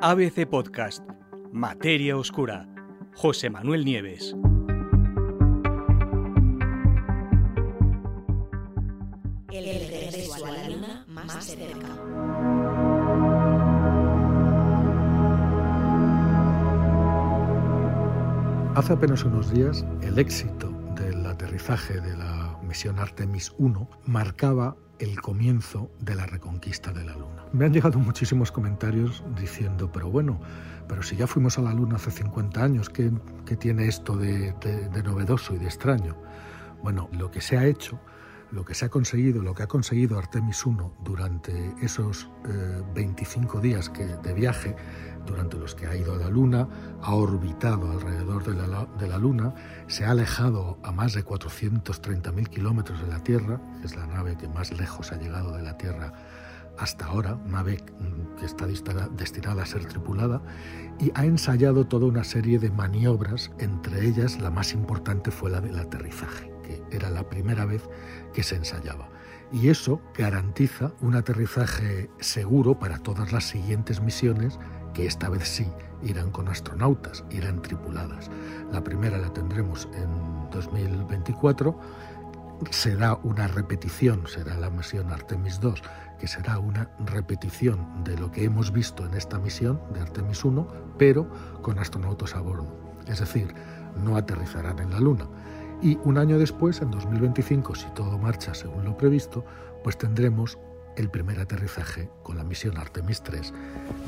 ABC 0.00 0.46
Podcast, 0.46 1.02
Materia 1.52 2.16
Oscura, 2.16 2.68
José 3.16 3.50
Manuel 3.50 3.84
Nieves. 3.84 4.36
El 9.50 9.64
regreso 9.90 10.46
a 10.46 10.50
la 10.52 10.68
luna 10.68 11.04
más 11.08 11.44
cerca. 11.44 11.88
Hace 18.76 18.92
apenas 18.92 19.24
unos 19.24 19.52
días, 19.52 19.84
el 20.02 20.20
éxito 20.20 20.70
del 20.94 21.26
aterrizaje 21.26 22.00
de 22.00 22.16
la 22.16 22.56
misión 22.62 23.00
Artemis 23.00 23.52
1 23.58 23.90
marcaba 24.04 24.76
el 24.98 25.20
comienzo 25.20 25.90
de 26.00 26.14
la 26.14 26.26
reconquista 26.26 26.92
de 26.92 27.04
la 27.04 27.12
Luna. 27.14 27.44
Me 27.52 27.64
han 27.64 27.72
llegado 27.72 27.98
muchísimos 27.98 28.50
comentarios 28.52 29.22
diciendo, 29.38 29.90
pero 29.92 30.10
bueno, 30.10 30.40
pero 30.88 31.02
si 31.02 31.16
ya 31.16 31.26
fuimos 31.26 31.58
a 31.58 31.62
la 31.62 31.72
Luna 31.72 31.96
hace 31.96 32.10
50 32.10 32.62
años, 32.62 32.90
¿qué, 32.90 33.10
qué 33.46 33.56
tiene 33.56 33.86
esto 33.86 34.16
de, 34.16 34.52
de, 34.60 34.88
de 34.88 35.02
novedoso 35.02 35.54
y 35.54 35.58
de 35.58 35.66
extraño? 35.66 36.16
Bueno, 36.82 37.08
lo 37.12 37.30
que 37.30 37.40
se 37.40 37.56
ha 37.56 37.66
hecho 37.66 38.00
lo 38.50 38.64
que 38.64 38.74
se 38.74 38.86
ha 38.86 38.88
conseguido, 38.88 39.42
lo 39.42 39.54
que 39.54 39.62
ha 39.62 39.66
conseguido 39.66 40.18
Artemis 40.18 40.64
1 40.64 40.94
durante 41.04 41.74
esos 41.82 42.30
eh, 42.48 42.82
25 42.94 43.60
días 43.60 43.90
que, 43.90 44.06
de 44.06 44.34
viaje, 44.34 44.74
durante 45.26 45.58
los 45.58 45.74
que 45.74 45.86
ha 45.86 45.94
ido 45.94 46.14
a 46.14 46.18
la 46.18 46.28
Luna, 46.28 46.68
ha 47.02 47.14
orbitado 47.14 47.90
alrededor 47.90 48.44
de 48.44 48.54
la, 48.54 48.86
de 48.98 49.08
la 49.08 49.18
Luna, 49.18 49.54
se 49.86 50.04
ha 50.04 50.12
alejado 50.12 50.78
a 50.82 50.92
más 50.92 51.12
de 51.12 51.24
430.000 51.24 52.48
kilómetros 52.48 53.00
de 53.00 53.08
la 53.08 53.22
Tierra, 53.22 53.60
es 53.84 53.94
la 53.94 54.06
nave 54.06 54.36
que 54.36 54.48
más 54.48 54.72
lejos 54.72 55.12
ha 55.12 55.16
llegado 55.16 55.56
de 55.56 55.62
la 55.62 55.76
Tierra 55.76 56.12
hasta 56.78 57.06
ahora, 57.06 57.36
nave 57.44 57.84
que 58.38 58.46
está 58.46 58.66
destinada 58.66 59.64
a 59.64 59.66
ser 59.66 59.84
tripulada, 59.86 60.40
y 61.00 61.10
ha 61.14 61.24
ensayado 61.24 61.88
toda 61.88 62.06
una 62.06 62.22
serie 62.22 62.60
de 62.60 62.70
maniobras, 62.70 63.50
entre 63.58 64.06
ellas 64.06 64.40
la 64.40 64.50
más 64.50 64.72
importante 64.72 65.32
fue 65.32 65.50
la 65.50 65.60
del 65.60 65.76
aterrizaje 65.76 66.57
era 66.90 67.10
la 67.10 67.28
primera 67.28 67.64
vez 67.64 67.82
que 68.32 68.42
se 68.42 68.56
ensayaba. 68.56 69.08
Y 69.50 69.68
eso 69.68 70.00
garantiza 70.14 70.92
un 71.00 71.14
aterrizaje 71.14 72.10
seguro 72.20 72.78
para 72.78 72.98
todas 72.98 73.32
las 73.32 73.44
siguientes 73.44 74.00
misiones, 74.02 74.58
que 74.92 75.06
esta 75.06 75.28
vez 75.30 75.48
sí 75.48 75.66
irán 76.02 76.30
con 76.30 76.48
astronautas, 76.48 77.24
irán 77.30 77.62
tripuladas. 77.62 78.30
La 78.72 78.84
primera 78.84 79.16
la 79.18 79.32
tendremos 79.32 79.88
en 79.94 80.50
2024. 80.50 81.78
Será 82.70 83.14
una 83.22 83.46
repetición, 83.46 84.26
será 84.26 84.56
la 84.56 84.68
misión 84.68 85.10
Artemis 85.12 85.60
2, 85.60 85.82
que 86.18 86.26
será 86.26 86.58
una 86.58 86.90
repetición 87.06 88.04
de 88.04 88.18
lo 88.18 88.30
que 88.30 88.44
hemos 88.44 88.72
visto 88.72 89.06
en 89.06 89.14
esta 89.14 89.38
misión 89.38 89.80
de 89.94 90.00
Artemis 90.00 90.44
1, 90.44 90.66
pero 90.98 91.28
con 91.62 91.78
astronautas 91.78 92.34
a 92.34 92.40
bordo. 92.40 92.66
Es 93.06 93.20
decir, 93.20 93.54
no 94.04 94.16
aterrizarán 94.16 94.78
en 94.80 94.90
la 94.90 95.00
Luna 95.00 95.26
y 95.80 95.98
un 96.04 96.18
año 96.18 96.38
después, 96.38 96.80
en 96.82 96.90
2025, 96.90 97.74
si 97.74 97.88
todo 97.90 98.18
marcha 98.18 98.54
según 98.54 98.84
lo 98.84 98.96
previsto, 98.96 99.44
pues 99.84 99.96
tendremos 99.96 100.58
el 100.96 101.08
primer 101.08 101.38
aterrizaje 101.38 102.10
con 102.24 102.36
la 102.36 102.44
misión 102.44 102.76
Artemis 102.76 103.22
3 103.22 103.52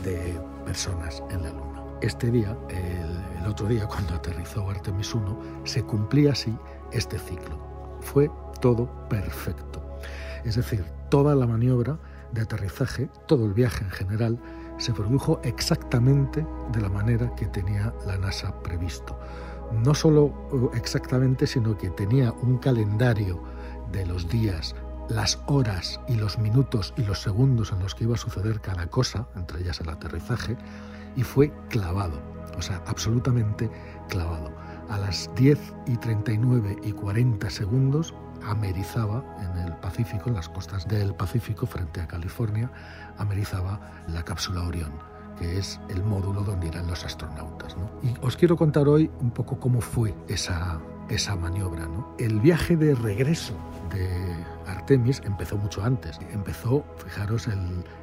de 0.02 0.40
personas 0.64 1.22
en 1.30 1.42
la 1.42 1.50
Luna. 1.50 1.84
Este 2.02 2.30
día, 2.30 2.56
el, 2.70 3.40
el 3.40 3.46
otro 3.46 3.68
día, 3.68 3.86
cuando 3.86 4.14
aterrizó 4.14 4.68
Artemis 4.68 5.14
1, 5.14 5.38
se 5.64 5.82
cumplía 5.84 6.32
así 6.32 6.56
este 6.90 7.18
ciclo. 7.18 7.58
Fue 8.00 8.30
todo 8.60 8.90
perfecto. 9.08 9.80
Es 10.44 10.56
decir, 10.56 10.84
toda 11.08 11.36
la 11.36 11.46
maniobra 11.46 11.98
de 12.32 12.42
aterrizaje, 12.42 13.08
todo 13.28 13.44
el 13.44 13.52
viaje 13.52 13.84
en 13.84 13.90
general, 13.90 14.38
se 14.78 14.92
produjo 14.92 15.40
exactamente 15.44 16.44
de 16.72 16.80
la 16.80 16.88
manera 16.88 17.32
que 17.36 17.46
tenía 17.46 17.94
la 18.06 18.16
NASA 18.16 18.60
previsto 18.62 19.16
no 19.72 19.94
solo 19.94 20.70
exactamente, 20.74 21.46
sino 21.46 21.76
que 21.76 21.90
tenía 21.90 22.32
un 22.32 22.58
calendario 22.58 23.42
de 23.92 24.06
los 24.06 24.28
días, 24.28 24.74
las 25.08 25.40
horas 25.46 26.00
y 26.08 26.14
los 26.14 26.38
minutos 26.38 26.94
y 26.96 27.02
los 27.02 27.20
segundos 27.20 27.72
en 27.72 27.80
los 27.80 27.94
que 27.94 28.04
iba 28.04 28.14
a 28.14 28.18
suceder 28.18 28.60
cada 28.60 28.86
cosa, 28.86 29.26
entre 29.36 29.60
ellas 29.60 29.80
el 29.80 29.88
aterrizaje, 29.88 30.56
y 31.16 31.22
fue 31.22 31.52
clavado, 31.68 32.20
o 32.56 32.62
sea, 32.62 32.82
absolutamente 32.86 33.70
clavado. 34.08 34.50
A 34.88 34.98
las 34.98 35.30
10 35.34 35.58
y 35.86 35.96
39 35.96 36.76
y 36.82 36.92
40 36.92 37.50
segundos 37.50 38.14
amerizaba 38.42 39.24
en 39.40 39.58
el 39.58 39.76
Pacífico, 39.76 40.28
en 40.28 40.36
las 40.36 40.48
costas 40.48 40.86
del 40.88 41.14
Pacífico, 41.14 41.66
frente 41.66 42.00
a 42.00 42.08
California, 42.08 42.70
amerizaba 43.18 43.80
la 44.08 44.24
cápsula 44.24 44.62
Orión 44.62 45.10
que 45.40 45.58
es 45.58 45.80
el 45.88 46.04
módulo 46.04 46.42
donde 46.42 46.68
irán 46.68 46.86
los 46.86 47.04
astronautas. 47.04 47.76
¿no? 47.76 47.90
Y 48.02 48.14
os 48.20 48.36
quiero 48.36 48.56
contar 48.56 48.86
hoy 48.88 49.10
un 49.20 49.30
poco 49.30 49.58
cómo 49.58 49.80
fue 49.80 50.14
esa, 50.28 50.78
esa 51.08 51.34
maniobra. 51.34 51.86
¿no? 51.86 52.14
El 52.18 52.40
viaje 52.40 52.76
de 52.76 52.94
regreso 52.94 53.54
de 53.92 54.08
Artemis 54.66 55.22
empezó 55.24 55.56
mucho 55.56 55.82
antes. 55.82 56.20
Empezó, 56.30 56.84
fijaros, 57.02 57.48
el, 57.48 57.58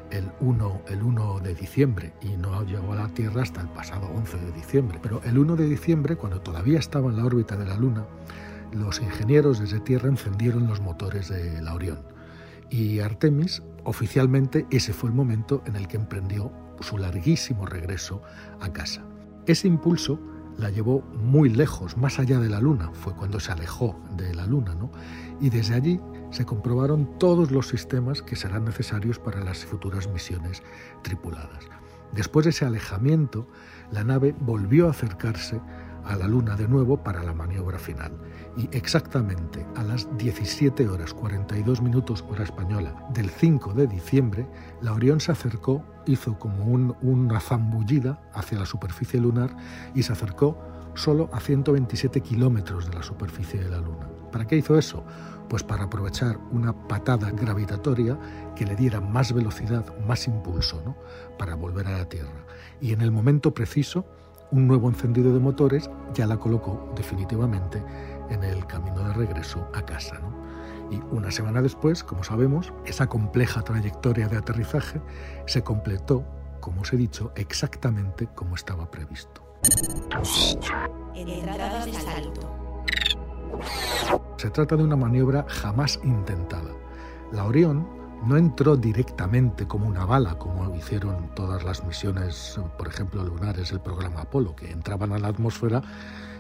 el, 0.10 0.32
1, 0.40 0.82
el 0.88 1.04
1 1.04 1.40
de 1.42 1.54
diciembre 1.54 2.14
y 2.22 2.36
no 2.38 2.64
llegó 2.64 2.94
a 2.94 2.96
la 2.96 3.08
Tierra 3.10 3.44
hasta 3.44 3.62
el 3.62 3.70
pasado 3.70 4.08
11 4.16 4.38
de 4.38 4.52
diciembre. 4.54 5.00
Pero 5.02 5.22
el 5.24 5.38
1 5.38 5.56
de 5.56 5.68
diciembre, 5.68 6.16
cuando 6.16 6.42
todavía 6.42 6.80
estaba 6.80 7.10
en 7.10 7.18
la 7.18 7.26
órbita 7.26 7.56
de 7.56 7.66
la 7.66 7.78
Luna, 7.78 8.06
los 8.72 9.00
ingenieros 9.00 9.60
desde 9.60 9.80
Tierra 9.80 10.10
encendieron 10.10 10.68
los 10.68 10.82
motores 10.82 11.30
de 11.30 11.62
la 11.62 11.76
Orión. 11.76 12.00
Y 12.70 13.00
Artemis, 13.00 13.64
oficialmente, 13.84 14.66
ese 14.72 14.92
fue 14.92 15.10
el 15.10 15.16
momento 15.16 15.62
en 15.66 15.76
el 15.76 15.88
que 15.88 15.96
emprendió 15.98 16.52
su 16.82 16.98
larguísimo 16.98 17.66
regreso 17.66 18.22
a 18.60 18.72
casa. 18.72 19.04
Ese 19.46 19.68
impulso 19.68 20.20
la 20.58 20.70
llevó 20.70 21.02
muy 21.02 21.50
lejos, 21.50 21.98
más 21.98 22.20
allá 22.20 22.40
de 22.40 22.50
la 22.50 22.60
Luna, 22.60 22.90
fue 22.94 23.14
cuando 23.14 23.40
se 23.40 23.52
alejó 23.52 24.00
de 24.16 24.34
la 24.34 24.46
Luna, 24.46 24.74
¿no? 24.76 24.92
Y 25.40 25.50
desde 25.50 25.76
allí 25.76 26.00
se 26.32 26.46
comprobaron 26.46 27.18
todos 27.20 27.52
los 27.52 27.68
sistemas 27.68 28.22
que 28.22 28.36
serán 28.36 28.66
necesarios 28.66 29.20
para 29.20 29.44
las 29.44 29.66
futuras 29.66 30.08
misiones 30.10 30.64
tripuladas. 31.04 31.64
Después 32.14 32.46
de 32.46 32.50
ese 32.50 32.66
alejamiento, 32.66 33.48
la 33.92 34.04
nave 34.04 34.36
volvió 34.40 34.88
a 34.88 34.92
acercarse 34.92 35.62
a 36.08 36.16
la 36.16 36.28
Luna 36.28 36.56
de 36.56 36.68
nuevo 36.68 36.98
para 37.04 37.24
la 37.24 37.34
maniobra 37.34 37.78
final. 37.78 38.12
Y 38.56 38.70
exactamente 38.76 39.66
a 39.76 39.84
las 39.84 40.08
17 40.18 40.88
horas 40.88 41.14
42 41.14 41.82
minutos 41.82 42.24
hora 42.30 42.44
española 42.44 42.96
del 43.14 43.30
5 43.30 43.74
de 43.74 43.88
diciembre, 43.88 44.48
la 44.82 44.94
Orión 44.94 45.20
se 45.20 45.32
acercó, 45.32 45.84
hizo 46.06 46.40
como 46.40 46.66
un, 46.66 46.96
una 47.02 47.40
zambullida 47.40 48.22
hacia 48.34 48.60
la 48.60 48.66
superficie 48.66 49.20
lunar 49.20 49.56
y 49.94 50.04
se 50.04 50.14
acercó 50.14 50.58
solo 50.96 51.30
a 51.32 51.40
127 51.40 52.22
kilómetros 52.22 52.90
de 52.90 52.96
la 52.96 53.04
superficie 53.04 53.60
de 53.60 53.70
la 53.70 53.80
Luna. 53.80 54.10
¿Para 54.32 54.46
qué 54.46 54.58
hizo 54.58 54.78
eso? 54.78 55.04
Pues 55.48 55.64
para 55.64 55.86
aprovechar 55.86 56.38
una 56.52 56.74
patada 56.88 57.32
gravitatoria 57.32 58.18
que 58.56 58.66
le 58.66 58.76
diera 58.76 59.00
más 59.00 59.32
velocidad, 59.32 59.86
más 60.06 60.28
impulso, 60.28 60.82
¿no? 60.84 60.98
para 61.38 61.56
volver 61.56 61.88
a 61.88 61.98
la 61.98 62.10
Tierra. 62.10 62.46
Y 62.82 62.94
en 62.94 63.02
el 63.02 63.12
momento 63.12 63.54
preciso, 63.54 64.06
un 64.52 64.68
nuevo 64.68 64.88
encendido 64.88 65.34
de 65.34 65.40
motores 65.40 65.90
ya 66.14 66.26
la 66.26 66.38
colocó 66.38 66.92
definitivamente 66.96 67.84
en 68.30 68.44
el 68.44 68.66
camino 68.66 69.00
de 69.04 69.14
regreso 69.14 69.68
a 69.74 69.82
casa. 69.82 70.20
¿no? 70.20 70.48
Y 70.92 71.02
una 71.16 71.32
semana 71.32 71.62
después, 71.62 72.04
como 72.04 72.24
sabemos, 72.24 72.74
esa 72.86 73.08
compleja 73.08 73.62
trayectoria 73.62 74.28
de 74.28 74.38
aterrizaje 74.38 75.02
se 75.46 75.64
completó, 75.64 76.24
como 76.60 76.82
os 76.82 76.94
he 76.94 76.98
dicho, 76.98 77.32
exactamente 77.36 78.28
como 78.36 78.56
estaba 78.56 78.90
previsto. 78.90 79.44
Entrada 81.16 81.86
de 81.86 81.94
salto. 81.94 82.84
Se 84.38 84.50
trata 84.50 84.76
de 84.76 84.84
una 84.84 84.96
maniobra 84.96 85.46
jamás 85.50 86.00
intentada. 86.04 86.72
La 87.32 87.46
Orión 87.46 87.88
no 88.26 88.38
entró 88.38 88.76
directamente 88.76 89.68
como 89.68 89.88
una 89.88 90.06
bala, 90.06 90.38
como 90.38 90.74
hicieron 90.76 91.30
todas 91.36 91.64
las 91.64 91.84
misiones, 91.84 92.60
por 92.78 92.88
ejemplo, 92.88 93.24
lunares 93.24 93.70
del 93.70 93.80
programa 93.80 94.22
Apolo, 94.22 94.56
que 94.56 94.72
entraban 94.72 95.14
a 95.14 95.20
la 95.20 95.30
atmósfera 95.30 95.82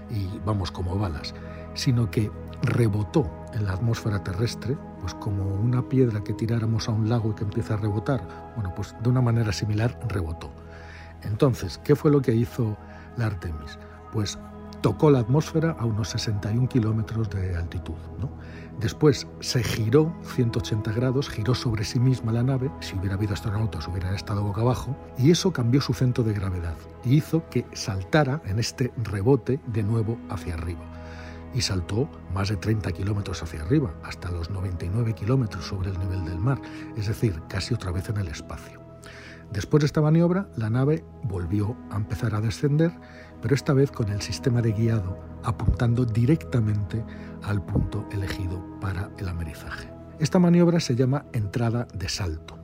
y 0.10 0.40
vamos 0.46 0.72
como 0.72 0.98
balas, 0.98 1.34
sino 1.74 2.10
que 2.10 2.32
rebotó 2.62 3.30
en 3.54 3.66
la 3.66 3.74
atmósfera 3.74 4.24
terrestre, 4.24 4.78
pues 5.02 5.14
como 5.16 5.46
una 5.56 5.88
piedra 5.88 6.24
que 6.24 6.34
tiráramos 6.34 6.90
a 6.90 6.92
un 6.92 7.10
lago 7.10 7.32
y 7.32 7.36
que 7.36 7.44
empieza 7.44 7.76
a 7.76 7.78
rebotar. 7.78 8.22
Bueno, 8.56 8.74
pues 8.76 8.96
de 9.02 9.10
una 9.10 9.22
manera 9.22 9.52
similar 9.52 10.00
rebotó. 10.08 10.52
Entonces, 11.24 11.80
¿qué 11.84 11.96
fue 11.96 12.12
lo 12.12 12.22
que 12.22 12.34
hizo 12.34 12.78
la 13.18 13.28
Artemis? 13.28 13.78
Pues 14.12 14.38
tocó 14.82 15.12
la 15.12 15.20
atmósfera 15.20 15.76
a 15.80 15.86
unos 15.86 16.10
61 16.10 16.68
kilómetros 16.70 17.30
de 17.30 17.56
altitud. 17.56 17.96
Después 18.80 19.28
se 19.40 19.64
giró 19.64 20.14
180 20.36 20.92
grados, 20.92 21.30
giró 21.30 21.56
sobre 21.56 21.84
sí 21.84 22.00
misma 22.00 22.32
la 22.32 22.44
nave, 22.44 22.70
si 22.80 22.96
hubiera 22.96 23.16
habido 23.16 23.34
astronautas 23.34 23.88
hubieran 23.88 24.14
estado 24.14 24.44
boca 24.44 24.62
abajo, 24.62 24.96
y 25.18 25.32
eso 25.32 25.52
cambió 25.52 25.82
su 25.82 25.94
centro 25.94 26.24
de 26.24 26.34
gravedad 26.34 26.76
y 27.04 27.16
hizo 27.16 27.48
que 27.50 27.66
saltara 27.74 28.42
en 28.46 28.60
este 28.60 28.92
rebote 28.98 29.60
de 29.66 29.82
nuevo 29.82 30.20
hacia 30.30 30.54
arriba. 30.54 30.82
Y 31.56 31.62
saltó 31.62 32.08
más 32.34 32.50
de 32.50 32.58
30 32.58 32.92
kilómetros 32.92 33.42
hacia 33.42 33.62
arriba, 33.62 33.92
hasta 34.04 34.30
los 34.30 34.52
99 34.52 35.14
kilómetros 35.16 35.66
sobre 35.66 35.90
el 35.90 35.98
nivel 35.98 36.26
del 36.26 36.38
mar, 36.38 36.62
es 36.96 37.08
decir, 37.08 37.42
casi 37.50 37.74
otra 37.74 37.92
vez 37.92 38.10
en 38.10 38.18
el 38.18 38.28
espacio. 38.28 38.87
Después 39.52 39.82
de 39.82 39.88
esta 39.88 40.02
maniobra, 40.02 40.50
la 40.56 40.70
nave 40.70 41.04
volvió 41.24 41.78
a 41.90 41.96
empezar 41.96 42.36
a 42.36 42.42
descender, 42.42 42.92
pero 43.42 43.56
esta 43.56 43.74
vez 43.74 43.92
con 43.92 44.10
el 44.10 44.22
sistema 44.22 44.62
de 44.62 44.74
guiado 44.74 45.20
apuntando 45.44 46.06
directamente 46.06 47.04
al 47.44 47.64
punto 47.66 48.06
elegido 48.12 48.64
para 48.82 49.10
el 49.18 49.30
amerizaje. 49.30 49.90
Esta 50.20 50.40
maniobra 50.40 50.80
se 50.80 50.96
llama 50.96 51.26
entrada 51.32 51.88
de 51.94 52.10
salto. 52.10 52.58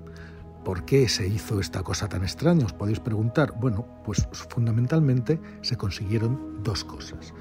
¿Por 0.66 0.86
qué 0.86 1.08
se 1.08 1.28
hizo 1.28 1.60
esta 1.60 1.84
cosa 1.84 2.08
tan 2.08 2.24
extraña? 2.24 2.66
Os 2.66 2.74
podéis 2.74 3.00
preguntar. 3.00 3.54
Bueno, 3.60 3.86
pues 4.04 4.28
fundamentalmente 4.50 5.40
se 5.62 5.78
consiguieron 5.78 6.64
dos 6.64 6.84
cosas. 6.84 7.34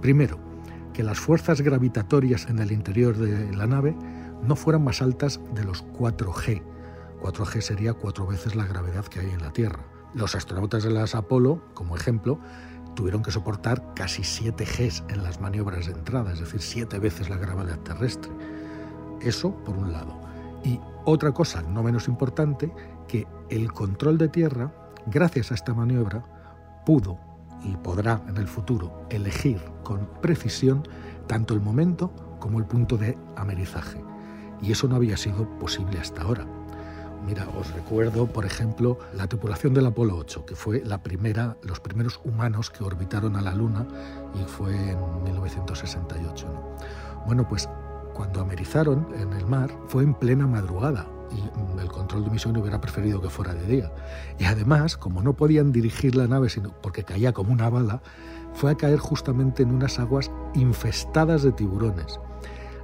Primero, 0.00 0.38
que 0.92 1.02
las 1.02 1.18
fuerzas 1.18 1.60
gravitatorias 1.60 2.48
en 2.48 2.58
el 2.58 2.72
interior 2.72 3.16
de 3.16 3.54
la 3.54 3.66
nave 3.66 3.94
no 4.42 4.56
fueran 4.56 4.84
más 4.84 5.02
altas 5.02 5.40
de 5.54 5.64
los 5.64 5.84
4G. 5.84 6.62
4G 7.26 7.60
sería 7.60 7.92
cuatro 7.92 8.24
veces 8.24 8.54
la 8.54 8.66
gravedad 8.66 9.04
que 9.06 9.18
hay 9.18 9.30
en 9.30 9.42
la 9.42 9.52
Tierra. 9.52 9.84
Los 10.14 10.36
astronautas 10.36 10.84
de 10.84 10.90
las 10.90 11.16
Apolo, 11.16 11.60
como 11.74 11.96
ejemplo, 11.96 12.38
tuvieron 12.94 13.22
que 13.22 13.32
soportar 13.32 13.94
casi 13.94 14.22
7 14.22 14.64
Gs 14.64 15.02
en 15.08 15.24
las 15.24 15.40
maniobras 15.40 15.86
de 15.86 15.92
entrada, 15.92 16.32
es 16.32 16.38
decir, 16.38 16.62
siete 16.62 17.00
veces 17.00 17.28
la 17.28 17.36
gravedad 17.36 17.78
terrestre. 17.80 18.30
Eso 19.20 19.56
por 19.64 19.76
un 19.76 19.92
lado. 19.92 20.20
Y 20.62 20.80
otra 21.04 21.32
cosa 21.32 21.62
no 21.62 21.82
menos 21.82 22.06
importante, 22.06 22.72
que 23.08 23.26
el 23.50 23.72
control 23.72 24.18
de 24.18 24.28
tierra, 24.28 24.72
gracias 25.06 25.50
a 25.50 25.54
esta 25.54 25.74
maniobra, 25.74 26.24
pudo 26.86 27.18
y 27.64 27.76
podrá 27.76 28.22
en 28.28 28.36
el 28.36 28.46
futuro 28.46 29.04
elegir 29.10 29.60
con 29.82 30.08
precisión 30.22 30.86
tanto 31.26 31.54
el 31.54 31.60
momento 31.60 32.12
como 32.38 32.60
el 32.60 32.66
punto 32.66 32.96
de 32.96 33.18
amerizaje. 33.34 34.00
Y 34.62 34.70
eso 34.70 34.86
no 34.86 34.94
había 34.94 35.16
sido 35.16 35.58
posible 35.58 35.98
hasta 35.98 36.22
ahora. 36.22 36.46
Mira, 37.24 37.48
os 37.58 37.72
recuerdo, 37.72 38.26
por 38.26 38.44
ejemplo, 38.44 38.98
la 39.14 39.26
tripulación 39.26 39.74
del 39.74 39.86
Apolo 39.86 40.16
8, 40.16 40.46
que 40.46 40.54
fue 40.54 40.82
la 40.84 41.02
primera, 41.02 41.56
los 41.62 41.80
primeros 41.80 42.20
humanos 42.24 42.70
que 42.70 42.84
orbitaron 42.84 43.36
a 43.36 43.42
la 43.42 43.54
Luna 43.54 43.86
y 44.34 44.44
fue 44.44 44.74
en 44.74 45.24
1968. 45.24 46.46
Bueno, 47.26 47.48
pues 47.48 47.68
cuando 48.14 48.40
amerizaron 48.40 49.08
en 49.18 49.32
el 49.32 49.46
mar 49.46 49.70
fue 49.88 50.02
en 50.02 50.14
plena 50.14 50.46
madrugada 50.46 51.06
y 51.30 51.80
el 51.80 51.88
control 51.88 52.24
de 52.24 52.30
misión 52.30 52.56
hubiera 52.56 52.80
preferido 52.80 53.20
que 53.20 53.28
fuera 53.28 53.52
de 53.52 53.66
día. 53.66 53.92
Y 54.38 54.44
además, 54.44 54.96
como 54.96 55.22
no 55.22 55.34
podían 55.34 55.72
dirigir 55.72 56.14
la 56.14 56.26
nave 56.26 56.48
sino 56.48 56.72
porque 56.80 57.04
caía 57.04 57.32
como 57.32 57.52
una 57.52 57.68
bala, 57.68 58.00
fue 58.54 58.70
a 58.70 58.76
caer 58.76 58.98
justamente 58.98 59.62
en 59.62 59.74
unas 59.74 59.98
aguas 59.98 60.30
infestadas 60.54 61.42
de 61.42 61.52
tiburones. 61.52 62.18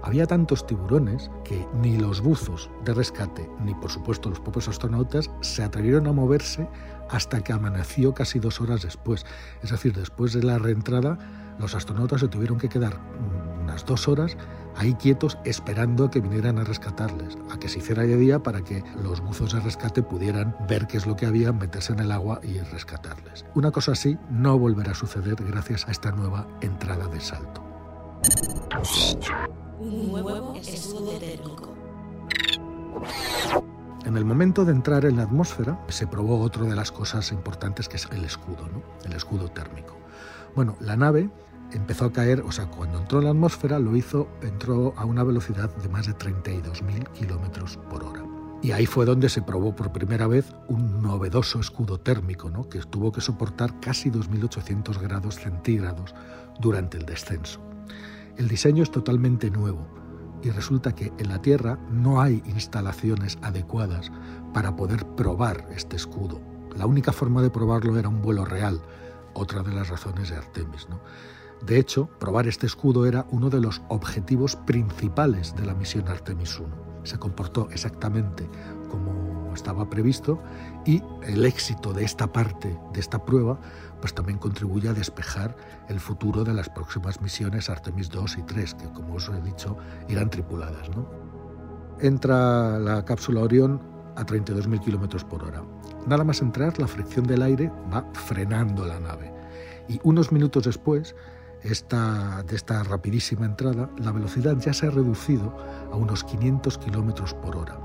Había 0.02 0.26
tantos 0.26 0.66
tiburones 0.66 1.30
que 1.44 1.66
ni 1.74 1.96
los 1.96 2.20
buzos 2.20 2.70
de 2.84 2.94
rescate, 2.94 3.48
ni 3.64 3.74
por 3.74 3.90
supuesto 3.90 4.28
los 4.28 4.40
propios 4.40 4.68
astronautas, 4.68 5.30
se 5.40 5.62
atrevieron 5.62 6.06
a 6.08 6.12
moverse 6.12 6.68
hasta 7.08 7.42
que 7.42 7.52
amaneció 7.52 8.14
casi 8.14 8.38
dos 8.38 8.60
horas 8.60 8.82
después. 8.82 9.24
Es 9.62 9.70
decir, 9.70 9.94
después 9.94 10.32
de 10.32 10.42
la 10.42 10.58
reentrada, 10.58 11.18
los 11.58 11.74
astronautas 11.74 12.20
se 12.20 12.28
tuvieron 12.28 12.58
que 12.58 12.68
quedar 12.68 12.98
unas 13.62 13.86
dos 13.86 14.08
horas 14.08 14.36
ahí 14.76 14.94
quietos 14.94 15.38
esperando 15.44 16.04
a 16.04 16.10
que 16.10 16.20
vinieran 16.20 16.58
a 16.58 16.64
rescatarles, 16.64 17.38
a 17.50 17.58
que 17.58 17.68
se 17.68 17.78
hiciera 17.78 18.02
de 18.02 18.16
día 18.16 18.42
para 18.42 18.62
que 18.62 18.82
los 19.02 19.20
buzos 19.20 19.52
de 19.52 19.60
rescate 19.60 20.02
pudieran 20.02 20.56
ver 20.68 20.86
qué 20.86 20.96
es 20.96 21.06
lo 21.06 21.16
que 21.16 21.26
había, 21.26 21.52
meterse 21.52 21.92
en 21.92 22.00
el 22.00 22.12
agua 22.12 22.40
y 22.42 22.58
rescatarles. 22.58 23.44
Una 23.54 23.70
cosa 23.70 23.92
así 23.92 24.18
no 24.30 24.58
volverá 24.58 24.92
a 24.92 24.94
suceder 24.94 25.36
gracias 25.36 25.86
a 25.86 25.90
esta 25.90 26.10
nueva 26.10 26.46
entrada 26.60 27.06
de 27.08 27.20
salto. 27.20 27.62
Un 29.82 30.12
nuevo 30.12 30.54
escudo 30.54 31.10
térmico. 31.18 31.74
En 34.04 34.16
el 34.16 34.24
momento 34.24 34.64
de 34.64 34.70
entrar 34.70 35.04
en 35.04 35.16
la 35.16 35.24
atmósfera 35.24 35.84
se 35.88 36.06
probó 36.06 36.40
otra 36.40 36.62
de 36.66 36.76
las 36.76 36.92
cosas 36.92 37.32
importantes 37.32 37.88
que 37.88 37.96
es 37.96 38.08
el 38.12 38.24
escudo, 38.24 38.68
¿no? 38.72 38.80
el 39.04 39.12
escudo 39.12 39.48
térmico. 39.48 39.96
Bueno, 40.54 40.76
la 40.78 40.96
nave 40.96 41.30
empezó 41.72 42.04
a 42.04 42.12
caer, 42.12 42.42
o 42.42 42.52
sea, 42.52 42.66
cuando 42.66 43.00
entró 43.00 43.18
en 43.18 43.24
la 43.24 43.30
atmósfera 43.30 43.80
lo 43.80 43.96
hizo, 43.96 44.28
entró 44.40 44.94
a 44.96 45.04
una 45.04 45.24
velocidad 45.24 45.74
de 45.74 45.88
más 45.88 46.06
de 46.06 46.14
32.000 46.14 47.08
kilómetros 47.10 47.76
por 47.90 48.04
hora. 48.04 48.24
Y 48.62 48.70
ahí 48.70 48.86
fue 48.86 49.04
donde 49.04 49.28
se 49.28 49.42
probó 49.42 49.74
por 49.74 49.90
primera 49.90 50.28
vez 50.28 50.54
un 50.68 51.02
novedoso 51.02 51.58
escudo 51.58 51.98
térmico, 51.98 52.50
¿no? 52.50 52.68
que 52.68 52.78
tuvo 52.82 53.10
que 53.10 53.20
soportar 53.20 53.80
casi 53.80 54.12
2.800 54.12 55.00
grados 55.00 55.40
centígrados 55.40 56.14
durante 56.60 56.98
el 56.98 57.04
descenso. 57.04 57.71
El 58.36 58.48
diseño 58.48 58.82
es 58.82 58.90
totalmente 58.90 59.50
nuevo 59.50 59.86
y 60.42 60.50
resulta 60.50 60.94
que 60.94 61.12
en 61.18 61.28
la 61.28 61.40
Tierra 61.40 61.78
no 61.90 62.20
hay 62.20 62.42
instalaciones 62.46 63.38
adecuadas 63.42 64.10
para 64.52 64.74
poder 64.74 65.06
probar 65.14 65.68
este 65.70 65.96
escudo. 65.96 66.40
La 66.76 66.86
única 66.86 67.12
forma 67.12 67.42
de 67.42 67.50
probarlo 67.50 67.98
era 67.98 68.08
un 68.08 68.22
vuelo 68.22 68.44
real, 68.44 68.80
otra 69.34 69.62
de 69.62 69.72
las 69.72 69.88
razones 69.88 70.30
de 70.30 70.36
Artemis. 70.36 70.88
¿no? 70.88 71.00
De 71.64 71.78
hecho, 71.78 72.08
probar 72.18 72.48
este 72.48 72.66
escudo 72.66 73.06
era 73.06 73.26
uno 73.30 73.50
de 73.50 73.60
los 73.60 73.82
objetivos 73.88 74.56
principales 74.56 75.54
de 75.54 75.66
la 75.66 75.74
misión 75.74 76.08
Artemis 76.08 76.58
1. 76.58 76.68
Se 77.04 77.18
comportó 77.18 77.68
exactamente 77.70 78.48
como 78.90 79.21
estaba 79.54 79.88
previsto 79.88 80.42
y 80.84 81.02
el 81.22 81.44
éxito 81.44 81.92
de 81.92 82.04
esta 82.04 82.32
parte 82.32 82.78
de 82.92 83.00
esta 83.00 83.24
prueba 83.24 83.58
pues 84.00 84.14
también 84.14 84.38
contribuye 84.38 84.88
a 84.88 84.92
despejar 84.92 85.56
el 85.88 86.00
futuro 86.00 86.44
de 86.44 86.54
las 86.54 86.68
próximas 86.68 87.20
misiones 87.20 87.70
Artemis 87.70 88.10
2 88.10 88.38
y 88.38 88.42
3, 88.42 88.74
que 88.74 88.92
como 88.92 89.14
os 89.14 89.28
he 89.28 89.40
dicho 89.40 89.76
irán 90.08 90.28
tripuladas. 90.28 90.90
Entra 92.00 92.78
la 92.80 93.04
cápsula 93.04 93.42
Orión 93.42 93.80
a 94.16 94.26
32.000 94.26 94.80
km 94.80 95.24
por 95.24 95.44
hora. 95.44 95.62
Nada 96.06 96.24
más 96.24 96.42
entrar, 96.42 96.78
la 96.78 96.88
fricción 96.88 97.26
del 97.26 97.42
aire 97.42 97.70
va 97.92 98.04
frenando 98.12 98.84
la 98.84 98.98
nave. 98.98 99.32
Y 99.88 100.00
unos 100.02 100.32
minutos 100.32 100.64
después 100.64 101.14
esta, 101.62 102.42
de 102.42 102.56
esta 102.56 102.82
rapidísima 102.82 103.46
entrada, 103.46 103.88
la 103.98 104.12
velocidad 104.12 104.56
ya 104.58 104.72
se 104.72 104.86
ha 104.86 104.90
reducido 104.90 105.56
a 105.92 105.96
unos 105.96 106.24
500 106.24 106.78
kilómetros 106.78 107.34
por 107.34 107.56
hora. 107.56 107.78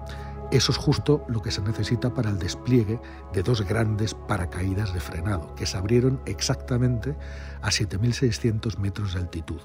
Eso 0.50 0.72
es 0.72 0.78
justo 0.78 1.26
lo 1.28 1.42
que 1.42 1.52
se 1.52 1.62
necesita 1.62 2.14
para 2.14 2.30
el 2.30 2.40
despliegue 2.40 3.02
de 3.34 3.44
dos 3.44 3.62
grandes 3.64 4.14
paracaídas 4.14 4.94
de 4.94 5.02
frenado, 5.02 5.54
que 5.56 5.66
se 5.66 5.78
abrieron 5.78 6.22
exactamente 6.26 7.18
a 7.62 7.68
7.600 7.68 8.78
metros 8.78 9.14
de 9.14 9.20
altitud. 9.20 9.60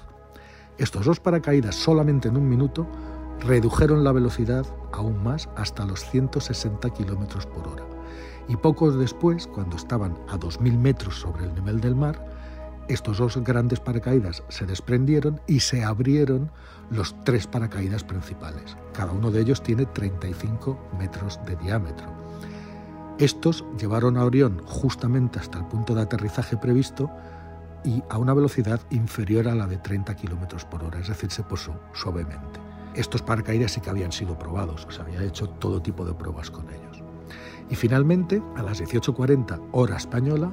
Estos 0.77 1.05
dos 1.05 1.21
paracaídas 1.21 1.75
solamente 1.75 2.27
en 2.27 2.35
un 2.35 2.49
minuto 2.49 2.85
redujeron 3.39 4.03
la 4.03 4.11
velocidad 4.11 4.65
aún 4.91 5.23
más 5.23 5.47
hasta 5.55 5.85
los 5.85 6.03
160 6.09 6.89
kilómetros 6.89 7.45
por 7.45 7.65
hora. 7.67 7.83
Y 8.49 8.57
poco 8.57 8.91
después, 8.91 9.47
cuando 9.47 9.77
estaban 9.77 10.17
a 10.27 10.37
2.000 10.37 10.77
metros 10.77 11.15
sobre 11.19 11.45
el 11.45 11.55
nivel 11.55 11.79
del 11.79 11.95
mar, 11.95 12.32
estos 12.87 13.17
dos 13.17 13.37
grandes 13.37 13.79
paracaídas 13.79 14.43
se 14.49 14.65
desprendieron 14.65 15.41
y 15.47 15.61
se 15.61 15.83
abrieron 15.83 16.51
los 16.89 17.15
tres 17.23 17.47
paracaídas 17.47 18.03
principales. 18.03 18.77
Cada 18.93 19.11
uno 19.11 19.31
de 19.31 19.41
ellos 19.41 19.63
tiene 19.63 19.85
35 19.85 20.91
metros 20.97 21.39
de 21.45 21.55
diámetro. 21.55 22.07
Estos 23.19 23.63
llevaron 23.79 24.17
a 24.17 24.25
Orión 24.25 24.61
justamente 24.65 25.39
hasta 25.39 25.59
el 25.59 25.65
punto 25.65 25.95
de 25.95 26.01
aterrizaje 26.01 26.57
previsto 26.57 27.09
y 27.83 28.01
a 28.09 28.17
una 28.17 28.33
velocidad 28.33 28.81
inferior 28.89 29.47
a 29.47 29.55
la 29.55 29.67
de 29.67 29.77
30 29.77 30.15
kilómetros 30.15 30.65
por 30.65 30.83
hora, 30.83 30.99
es 30.99 31.07
decir, 31.07 31.31
se 31.31 31.43
posó 31.43 31.79
suavemente. 31.93 32.59
Estos 32.95 33.21
paracaídas 33.21 33.71
sí 33.71 33.81
que 33.81 33.89
habían 33.89 34.11
sido 34.11 34.37
probados, 34.37 34.87
se 34.89 35.01
había 35.01 35.23
hecho 35.23 35.49
todo 35.49 35.81
tipo 35.81 36.05
de 36.05 36.13
pruebas 36.13 36.51
con 36.51 36.69
ellos. 36.69 37.03
Y 37.69 37.75
finalmente, 37.75 38.41
a 38.55 38.61
las 38.61 38.81
18.40 38.81 39.69
hora 39.71 39.97
española, 39.97 40.51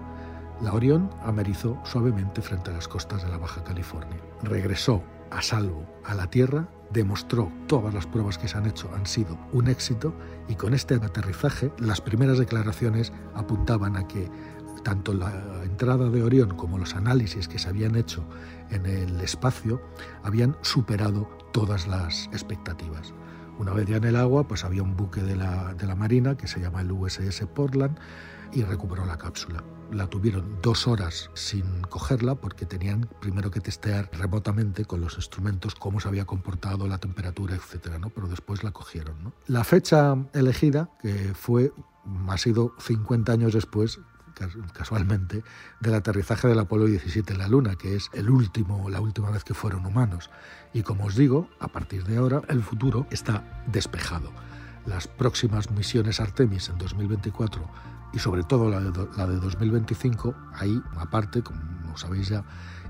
la 0.63 0.75
Orión 0.75 1.11
amerizó 1.25 1.79
suavemente 1.85 2.43
frente 2.43 2.71
a 2.71 2.75
las 2.75 2.89
costas 2.89 3.23
de 3.23 3.31
la 3.31 3.39
Baja 3.39 3.65
California. 3.65 4.21
Regresó 4.43 5.03
a 5.31 5.43
salvo 5.43 5.87
a 6.05 6.15
la 6.15 6.29
Tierra, 6.29 6.69
demostró 6.93 7.51
todas 7.67 7.95
las 7.95 8.07
pruebas 8.07 8.37
que 8.37 8.49
se 8.49 8.59
han 8.59 8.67
hecho 8.67 8.91
han 8.95 9.07
sido 9.07 9.39
un 9.53 9.69
éxito 9.69 10.13
y 10.49 10.57
con 10.57 10.75
este 10.75 10.95
aterrizaje 10.95 11.73
las 11.79 12.01
primeras 12.01 12.39
declaraciones 12.39 13.13
apuntaban 13.35 13.97
a 13.97 14.07
que 14.09 14.29
tanto 14.83 15.15
la 15.15 15.63
entrada 15.65 16.09
de 16.09 16.23
Orión 16.23 16.57
como 16.57 16.79
los 16.79 16.95
análisis 16.95 17.49
que 17.49 17.59
se 17.59 17.69
habían 17.69 17.97
hecho 17.97 18.25
en 18.71 18.87
el 18.87 19.21
espacio 19.21 19.81
habían 20.23 20.57
superado 20.63 21.29
todas 21.53 21.87
las 21.87 22.27
expectativas. 22.33 23.15
Una 23.59 23.75
vez 23.75 23.87
ya 23.87 23.97
en 23.97 24.05
el 24.05 24.17
agua, 24.17 24.49
pues 24.49 24.65
había 24.65 24.83
un 24.83 24.97
buque 24.97 25.21
de 25.23 25.37
la, 25.37 25.75
de 25.75 25.87
la 25.87 25.95
Marina 25.95 26.37
que 26.37 26.49
se 26.49 26.61
llama 26.61 26.81
el 26.81 26.93
USS 26.93 27.45
Portland 27.55 27.99
y 28.53 28.63
recuperó 28.63 29.05
la 29.07 29.17
cápsula. 29.17 29.63
La 29.93 30.07
tuvieron 30.07 30.59
dos 30.63 30.87
horas 30.87 31.31
sin 31.35 31.83
cogerla 31.83 32.37
porque 32.37 32.65
tenían 32.65 33.09
primero 33.21 33.51
que 33.51 33.61
testear 33.61 34.09
remotamente 34.13 34.85
con 34.85 35.01
los 35.01 35.17
instrumentos 35.17 35.75
cómo 35.75 35.99
se 35.99 36.09
había 36.09 36.25
comportado 36.25 36.87
la 36.87 36.99
temperatura, 36.99 37.57
etcétera, 37.57 37.99
¿no? 37.99 38.11
Pero 38.11 38.29
después 38.29 38.63
la 38.63 38.71
cogieron. 38.71 39.23
¿no? 39.25 39.33
La 39.47 39.65
fecha 39.65 40.17
elegida, 40.33 40.91
que 41.03 41.35
fue, 41.35 41.73
ha 42.29 42.39
sido 42.39 42.75
50 42.79 43.33
años 43.33 43.53
después, 43.53 43.99
casualmente, 44.73 45.43
del 45.81 45.95
aterrizaje 45.95 46.49
del 46.49 46.61
Apolo 46.61 46.87
17 46.87 47.33
en 47.33 47.39
la 47.39 47.49
Luna, 47.49 47.75
que 47.77 47.97
es 47.97 48.11
el 48.13 48.31
último, 48.31 48.89
la 48.89 49.01
última 49.01 49.31
vez 49.31 49.45
que 49.45 49.55
fueron 49.55 49.85
humanos. 49.85 50.31
Y 50.73 50.83
como 50.83 51.07
os 51.07 51.17
digo, 51.17 51.49
a 51.59 51.69
partir 51.69 52.05
de 52.05 52.17
ahora 52.17 52.43
el 52.49 52.63
futuro 52.63 53.07
está 53.11 53.65
despejado. 53.67 54.31
las 54.87 55.09
próximas 55.09 55.71
misiones 55.71 56.21
Artemis 56.21 56.71
en 56.71 56.79
2024 56.79 57.69
y 58.13 58.19
sobre 58.19 58.43
todo 58.43 58.69
la 58.69 58.81
de, 58.81 59.09
la 59.17 59.27
de 59.27 59.37
2025, 59.37 60.35
ahí 60.55 60.83
aparte, 60.99 61.43
como 61.43 61.97
sabéis 61.97 62.29
ya, 62.29 62.45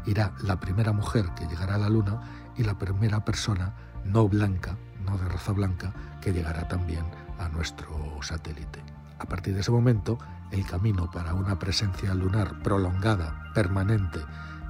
irá 0.07 0.33
la 0.43 0.59
primera 0.61 0.93
mujer 0.93 1.27
que 1.35 1.47
llegará 1.47 1.75
a 1.75 1.79
la 1.79 1.89
Luna 1.89 2.21
y 2.57 2.65
la 2.65 2.79
primera 2.79 3.25
persona 3.25 3.75
no 4.05 4.29
blanca, 4.29 4.77
no 5.05 5.17
de 5.19 5.29
raza 5.29 5.53
blanca, 5.53 5.93
que 6.21 6.33
llegará 6.33 6.69
también 6.69 7.05
a 7.39 7.49
nuestro 7.49 8.19
satélite. 8.23 8.83
A 9.19 9.27
partir 9.27 9.55
de 9.55 9.61
ese 9.61 9.71
momento, 9.71 10.19
el 10.51 10.67
camino 10.67 11.11
para 11.11 11.35
una 11.35 11.59
presencia 11.59 12.15
lunar 12.15 12.63
prolongada, 12.63 13.51
permanente 13.55 14.21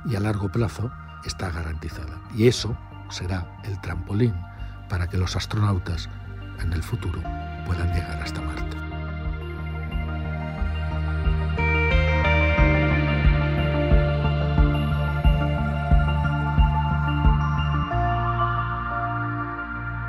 y 0.07 0.17
a 0.17 0.21
largo 0.21 0.51
plazo 0.51 0.91
está 1.25 1.51
garantizada. 1.51 2.21
Y 2.35 2.49
eso 2.49 2.77
será 3.11 3.61
el 3.65 3.81
trampolín 3.81 4.35
para 4.89 5.09
que 5.09 5.19
los 5.19 5.37
astronautas 5.37 6.09
en 6.61 6.73
el 6.73 6.83
futuro 6.83 7.21
puedan 7.67 7.93
llegar 7.95 8.21
hasta 8.23 8.41
Marte. 8.41 8.90